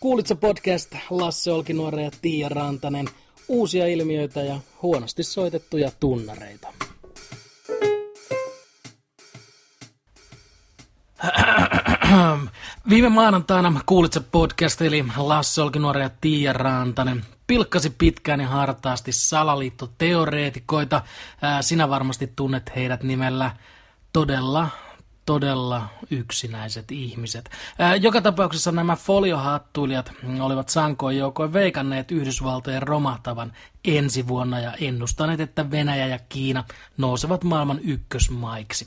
Kuulitko 0.00 0.36
podcast 0.36 0.94
Lasse 1.10 1.52
Olkinuore 1.52 2.02
ja 2.02 2.10
Tiia 2.22 2.48
Rantanen, 2.48 3.08
uusia 3.48 3.86
ilmiöitä 3.86 4.40
ja 4.42 4.60
huonosti 4.82 5.22
soitettuja 5.22 5.90
tunnareita. 6.00 6.68
Viime 12.88 13.08
maanantaina 13.08 13.80
Kuulitse 13.86 14.20
podcast 14.20 14.82
eli 14.82 15.04
Lasse 15.16 15.62
Olkinuore 15.62 16.02
ja 16.02 16.10
Tiia 16.20 16.52
Rantanen 16.52 17.24
pilkkasi 17.46 17.90
pitkään 17.90 18.40
ja 18.40 18.48
hartaasti 18.48 19.12
salaliittoteoreetikoita. 19.12 21.02
Sinä 21.60 21.90
varmasti 21.90 22.32
tunnet 22.36 22.70
heidät 22.76 23.02
nimellä 23.02 23.50
todella 24.12 24.68
todella 25.28 25.88
yksinäiset 26.10 26.92
ihmiset. 26.92 27.50
Joka 28.00 28.20
tapauksessa 28.20 28.72
nämä 28.72 28.96
foliohattuilijat 28.96 30.12
olivat 30.40 30.68
sankoin 30.68 31.18
joukoin 31.18 31.52
veikanneet 31.52 32.10
Yhdysvaltojen 32.10 32.82
romahtavan 32.82 33.52
ensi 33.84 34.28
vuonna 34.28 34.60
ja 34.60 34.72
ennustaneet, 34.80 35.40
että 35.40 35.70
Venäjä 35.70 36.06
ja 36.06 36.18
Kiina 36.28 36.64
nousevat 36.96 37.44
maailman 37.44 37.80
ykkösmaiksi. 37.84 38.86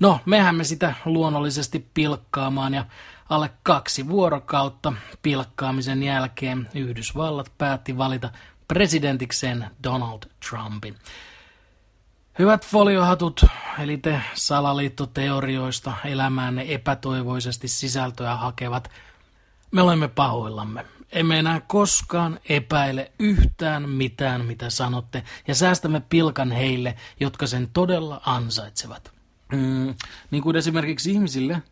No, 0.00 0.20
mehän 0.26 0.54
me 0.54 0.64
sitä 0.64 0.94
luonnollisesti 1.04 1.90
pilkkaamaan 1.94 2.74
ja 2.74 2.84
alle 3.28 3.50
kaksi 3.62 4.08
vuorokautta 4.08 4.92
pilkkaamisen 5.22 6.02
jälkeen 6.02 6.68
Yhdysvallat 6.74 7.52
päätti 7.58 7.98
valita 7.98 8.30
presidentikseen 8.68 9.66
Donald 9.84 10.22
Trumpin. 10.48 10.94
Hyvät 12.38 12.66
foliohatut, 12.66 13.44
eli 13.78 13.96
te 13.96 14.22
salaliittoteorioista 14.34 15.92
elämäänne 16.04 16.64
epätoivoisesti 16.68 17.68
sisältöä 17.68 18.36
hakevat, 18.36 18.90
me 19.70 19.82
olemme 19.82 20.08
pahoillamme. 20.08 20.84
Emme 21.12 21.38
enää 21.38 21.60
koskaan 21.60 22.40
epäile 22.48 23.12
yhtään 23.18 23.88
mitään, 23.88 24.44
mitä 24.44 24.70
sanotte, 24.70 25.22
ja 25.48 25.54
säästämme 25.54 26.02
pilkan 26.08 26.52
heille, 26.52 26.94
jotka 27.20 27.46
sen 27.46 27.68
todella 27.72 28.20
ansaitsevat. 28.26 29.12
Mm, 29.52 29.94
niin 30.30 30.42
kuin 30.42 30.56
esimerkiksi 30.56 31.12
ihmisille, 31.12 31.62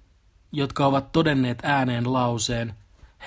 jotka 0.52 0.86
ovat 0.86 1.12
todenneet 1.12 1.58
ääneen 1.62 2.12
lauseen, 2.12 2.74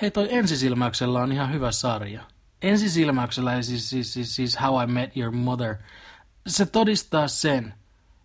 hei 0.02 0.10
toi 0.10 0.28
ensisilmäyksellä 0.30 1.22
on 1.22 1.32
ihan 1.32 1.52
hyvä 1.52 1.72
sarja. 1.72 2.22
Ensisilmäyksellä, 2.62 3.62
siis, 3.62 3.90
siis, 3.90 4.12
siis, 4.12 4.36
siis 4.36 4.60
How 4.60 4.82
I 4.82 4.86
Met 4.86 5.16
Your 5.16 5.32
Mother– 5.32 5.76
se 6.46 6.66
todistaa 6.66 7.28
sen, 7.28 7.74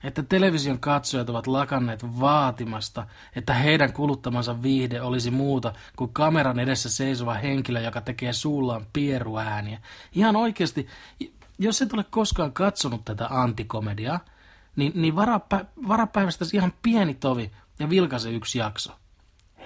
että 0.04 0.24
television 0.24 0.80
katsojat 0.80 1.30
ovat 1.30 1.48
lakanneet 1.48 2.20
vaatimasta, 2.20 3.08
että 3.36 3.54
heidän 3.54 3.94
kuluttamansa 3.94 4.62
viihde 4.62 5.02
olisi 5.02 5.32
muuta 5.32 5.74
kuin 5.96 6.14
kameran 6.14 6.60
edessä 6.60 6.90
seisova 6.90 7.34
henkilö, 7.34 7.82
joka 7.82 8.02
tekee 8.02 8.34
suullaan 8.34 8.86
pieruääniä. 8.94 9.82
Ihan 10.12 10.36
oikeasti, 10.36 10.88
jos 11.60 11.82
et 11.82 11.94
ole 11.94 12.06
koskaan 12.10 12.54
katsonut 12.54 13.06
tätä 13.06 13.28
antikomediaa, 13.30 14.20
niin, 14.76 14.92
niin 14.96 15.16
varapä, 15.16 15.66
varapäivästä 15.88 16.46
ihan 16.54 16.74
pieni 16.82 17.14
tovi 17.14 17.52
ja 17.80 17.90
vilkaise 17.90 18.32
yksi 18.32 18.60
jakso. 18.60 18.94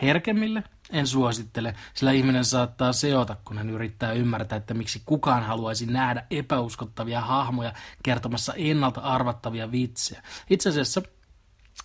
Herkemmille 0.01 0.63
en 0.89 1.07
suosittele, 1.07 1.75
sillä 1.93 2.11
ihminen 2.11 2.45
saattaa 2.45 2.93
seota, 2.93 3.35
kun 3.45 3.57
hän 3.57 3.69
yrittää 3.69 4.11
ymmärtää, 4.11 4.57
että 4.57 4.73
miksi 4.73 5.01
kukaan 5.05 5.43
haluaisi 5.43 5.85
nähdä 5.85 6.25
epäuskottavia 6.29 7.21
hahmoja 7.21 7.73
kertomassa 8.03 8.53
ennalta 8.53 9.01
arvattavia 9.01 9.71
vitsejä. 9.71 10.23
Itse 10.49 10.69
asiassa 10.69 11.01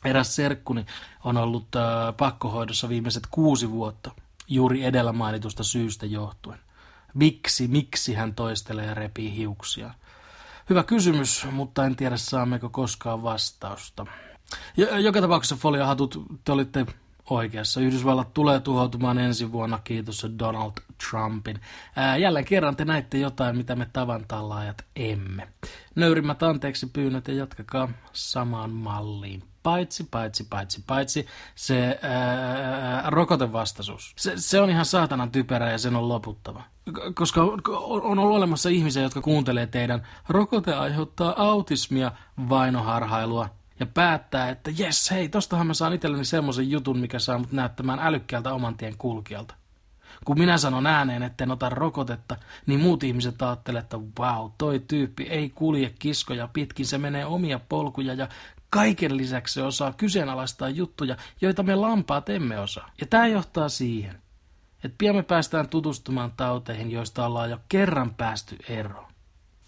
eräs 0.04 0.36
serkkuni 0.36 0.86
on 1.24 1.36
ollut 1.36 1.76
äh, 1.76 1.82
pakkohoidossa 2.16 2.88
viimeiset 2.88 3.22
kuusi 3.30 3.70
vuotta, 3.70 4.10
juuri 4.48 4.84
edellä 4.84 5.12
mainitusta 5.12 5.64
syystä 5.64 6.06
johtuen. 6.06 6.58
Miksi, 7.14 7.68
miksi 7.68 8.14
hän 8.14 8.34
toistelee 8.34 8.86
ja 8.86 8.94
repii 8.94 9.36
hiuksia? 9.36 9.90
Hyvä 10.70 10.82
kysymys, 10.82 11.46
mutta 11.52 11.84
en 11.84 11.96
tiedä 11.96 12.16
saammeko 12.16 12.68
koskaan 12.68 13.22
vastausta. 13.22 14.06
Joka 14.76 15.20
tapauksessa 15.20 15.56
foliohatut, 15.56 16.22
te 16.44 16.52
olitte 16.52 16.86
oikeassa. 17.30 17.80
Yhdysvallat 17.80 18.34
tulee 18.34 18.60
tuhoutumaan 18.60 19.18
ensi 19.18 19.52
vuonna, 19.52 19.78
kiitos 19.84 20.26
Donald 20.38 20.72
Trumpin. 21.10 21.60
Ää, 21.96 22.16
jälleen 22.16 22.44
kerran 22.44 22.76
te 22.76 22.84
näitte 22.84 23.18
jotain, 23.18 23.56
mitä 23.56 23.76
me 23.76 23.86
tavantallaajat 23.92 24.84
emme. 24.96 25.48
Nöyrimmät 25.94 26.42
anteeksi 26.42 26.86
pyynnöt 26.86 27.28
ja 27.28 27.34
jatkakaa 27.34 27.88
samaan 28.12 28.70
malliin. 28.70 29.42
Paitsi, 29.62 30.08
paitsi, 30.10 30.46
paitsi, 30.50 30.84
paitsi 30.86 31.26
se 31.54 31.98
ää, 32.02 33.10
rokotevastaisuus. 33.10 34.12
Se, 34.16 34.32
se 34.36 34.60
on 34.60 34.70
ihan 34.70 34.84
saatanan 34.84 35.30
typerä 35.30 35.70
ja 35.70 35.78
sen 35.78 35.96
on 35.96 36.08
loputtava. 36.08 36.62
Koska 37.14 37.42
on, 37.42 37.60
on 38.02 38.18
ollut 38.18 38.36
olemassa 38.36 38.68
ihmisiä, 38.68 39.02
jotka 39.02 39.20
kuuntelee 39.20 39.66
teidän 39.66 40.06
rokote 40.28 40.74
aiheuttaa 40.74 41.34
autismia, 41.36 42.12
vainoharhailua, 42.48 43.48
ja 43.80 43.86
päättää, 43.86 44.48
että 44.48 44.70
jes, 44.76 45.10
hei, 45.10 45.28
tostahan 45.28 45.66
mä 45.66 45.74
saan 45.74 45.92
itselleni 45.92 46.24
semmoisen 46.24 46.70
jutun, 46.70 46.98
mikä 46.98 47.18
saa 47.18 47.38
mut 47.38 47.52
näyttämään 47.52 47.98
älykkäältä 47.98 48.54
oman 48.54 48.76
tien 48.76 48.96
kulkijalta. 48.98 49.54
Kun 50.24 50.38
minä 50.38 50.58
sanon 50.58 50.86
ääneen, 50.86 51.22
etten 51.22 51.50
ota 51.50 51.68
rokotetta, 51.68 52.36
niin 52.66 52.80
muut 52.80 53.02
ihmiset 53.02 53.42
ajattelee, 53.42 53.80
että 53.80 53.98
wow, 54.20 54.50
toi 54.58 54.82
tyyppi 54.88 55.22
ei 55.22 55.50
kulje 55.50 55.94
kiskoja 55.98 56.48
pitkin, 56.52 56.86
se 56.86 56.98
menee 56.98 57.24
omia 57.24 57.60
polkuja 57.68 58.14
ja 58.14 58.28
kaiken 58.70 59.16
lisäksi 59.16 59.54
se 59.54 59.62
osaa 59.62 59.92
kyseenalaistaa 59.92 60.68
juttuja, 60.68 61.16
joita 61.40 61.62
me 61.62 61.74
lampaat 61.74 62.28
emme 62.28 62.58
osaa. 62.58 62.90
Ja 63.00 63.06
tämä 63.06 63.26
johtaa 63.26 63.68
siihen, 63.68 64.22
että 64.84 64.94
pian 64.98 65.16
me 65.16 65.22
päästään 65.22 65.68
tutustumaan 65.68 66.32
tauteihin, 66.36 66.90
joista 66.90 67.26
ollaan 67.26 67.50
jo 67.50 67.58
kerran 67.68 68.14
päästy 68.14 68.56
eroon. 68.68 69.12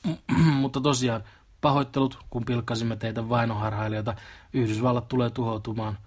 Mutta 0.60 0.80
tosiaan, 0.80 1.24
Pahoittelut, 1.60 2.18
kun 2.30 2.44
pilkkasimme 2.44 2.96
teitä 2.96 3.28
vainoharhailijoita. 3.28 4.14
Yhdysvallat 4.52 5.08
tulee 5.08 5.30
tuhoutumaan, 5.30 5.98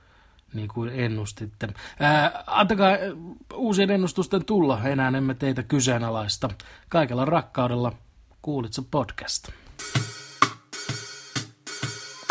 niin 0.54 0.68
kuin 0.68 0.90
ennustitte. 0.94 1.68
Ää, 2.00 2.44
antakaa 2.48 2.92
uusien 3.54 3.90
ennustusten 3.90 4.46
tulla, 4.46 4.84
enää 4.84 5.12
emme 5.18 5.34
teitä 5.34 5.64
kyseenalaista. 5.64 6.50
Kaikella 6.90 7.26
rakkaudella, 7.26 7.92
kuulitse 8.42 8.82
podcast. 8.92 9.50